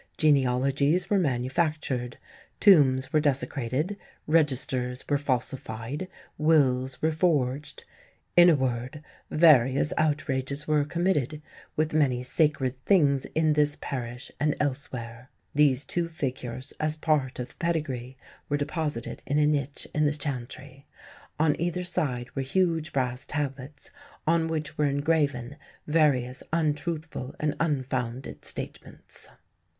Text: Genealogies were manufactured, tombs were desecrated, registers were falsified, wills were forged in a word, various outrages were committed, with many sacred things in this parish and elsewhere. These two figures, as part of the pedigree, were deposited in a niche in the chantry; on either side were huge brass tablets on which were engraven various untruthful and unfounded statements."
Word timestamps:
Genealogies 0.17 1.11
were 1.11 1.19
manufactured, 1.19 2.17
tombs 2.59 3.13
were 3.13 3.19
desecrated, 3.19 3.97
registers 4.25 5.07
were 5.07 5.17
falsified, 5.19 6.07
wills 6.39 6.99
were 7.03 7.11
forged 7.11 7.83
in 8.35 8.49
a 8.49 8.55
word, 8.55 9.03
various 9.29 9.93
outrages 9.99 10.67
were 10.67 10.83
committed, 10.83 11.39
with 11.75 11.93
many 11.93 12.23
sacred 12.23 12.83
things 12.83 13.25
in 13.35 13.53
this 13.53 13.77
parish 13.79 14.31
and 14.39 14.55
elsewhere. 14.59 15.29
These 15.53 15.85
two 15.85 16.07
figures, 16.07 16.73
as 16.79 16.95
part 16.95 17.37
of 17.37 17.49
the 17.49 17.55
pedigree, 17.57 18.17
were 18.49 18.57
deposited 18.57 19.21
in 19.27 19.37
a 19.37 19.45
niche 19.45 19.87
in 19.93 20.07
the 20.07 20.13
chantry; 20.13 20.87
on 21.39 21.55
either 21.61 21.83
side 21.83 22.35
were 22.35 22.41
huge 22.41 22.91
brass 22.91 23.23
tablets 23.27 23.91
on 24.25 24.47
which 24.47 24.79
were 24.79 24.85
engraven 24.85 25.57
various 25.85 26.41
untruthful 26.51 27.35
and 27.39 27.53
unfounded 27.59 28.43
statements." 28.45 29.29